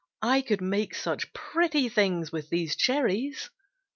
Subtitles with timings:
[0.23, 3.51] I could make such pretty things with these cherries."